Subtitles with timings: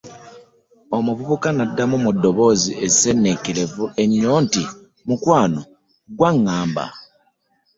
[0.97, 4.63] Omuvubuka n'addamu mu ddoboozi esseeneekerevu ennyo nti
[5.07, 5.61] "mukwano
[6.11, 6.85] ggwe ng'amba.